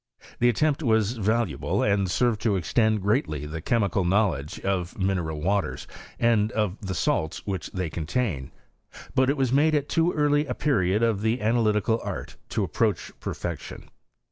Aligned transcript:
The 0.39 0.49
attempt 0.49 0.81
was 0.81 1.19
Taluable, 1.19 1.83
and 1.83 2.09
served 2.09 2.41
to 2.41 2.55
extend 2.55 3.03
greatly 3.03 3.45
the 3.45 3.61
chemical 3.61 4.03
knowledge 4.03 4.59
of 4.61 4.97
mineral 4.97 5.39
waters, 5.41 5.85
and 6.19 6.51
of 6.53 6.81
the 6.81 6.95
salts 6.95 7.45
which, 7.45 7.69
they 7.71 7.87
cMitain; 7.91 8.49
but 9.13 9.29
it 9.29 9.37
was 9.37 9.53
made 9.53 9.75
at 9.75 9.89
too 9.89 10.11
early 10.11 10.47
a 10.47 10.55
period 10.55 11.03
of 11.03 11.21
the 11.21 11.39
analytical 11.39 12.01
art, 12.03 12.35
to 12.49 12.63
approach 12.63 13.11
perl'ection. 13.19 13.89